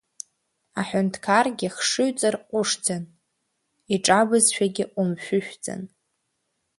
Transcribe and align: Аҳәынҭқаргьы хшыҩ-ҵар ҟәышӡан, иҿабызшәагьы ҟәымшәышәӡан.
Аҳәынҭқаргьы 0.79 1.67
хшыҩ-ҵар 1.75 2.35
ҟәышӡан, 2.49 3.03
иҿабызшәагьы 3.93 4.85
ҟәымшәышәӡан. 4.91 5.81